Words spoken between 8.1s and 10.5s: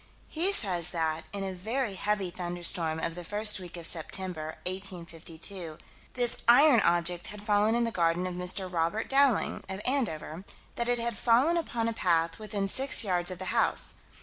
of Mr. Robert Dowling, of Andover;